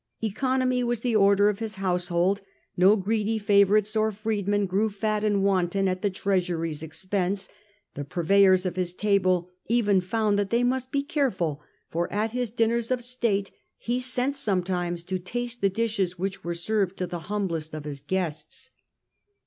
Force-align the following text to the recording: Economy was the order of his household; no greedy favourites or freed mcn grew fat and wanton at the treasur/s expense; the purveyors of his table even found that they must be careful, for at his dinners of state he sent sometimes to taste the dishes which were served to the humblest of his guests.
Economy 0.23 0.83
was 0.83 1.01
the 1.01 1.15
order 1.15 1.47
of 1.47 1.59
his 1.59 1.75
household; 1.75 2.41
no 2.75 2.95
greedy 2.95 3.37
favourites 3.37 3.95
or 3.95 4.11
freed 4.11 4.47
mcn 4.47 4.65
grew 4.67 4.89
fat 4.89 5.23
and 5.23 5.43
wanton 5.43 5.87
at 5.87 6.01
the 6.01 6.09
treasur/s 6.09 6.81
expense; 6.81 7.47
the 7.93 8.03
purveyors 8.03 8.65
of 8.65 8.75
his 8.77 8.95
table 8.95 9.51
even 9.67 10.01
found 10.01 10.39
that 10.39 10.49
they 10.49 10.63
must 10.63 10.91
be 10.91 11.03
careful, 11.03 11.61
for 11.87 12.11
at 12.11 12.31
his 12.31 12.49
dinners 12.49 12.89
of 12.89 13.03
state 13.03 13.51
he 13.77 13.99
sent 13.99 14.35
sometimes 14.35 15.03
to 15.03 15.19
taste 15.19 15.61
the 15.61 15.69
dishes 15.69 16.17
which 16.17 16.43
were 16.43 16.55
served 16.55 16.97
to 16.97 17.05
the 17.05 17.19
humblest 17.29 17.75
of 17.75 17.85
his 17.85 17.99
guests. 17.99 18.71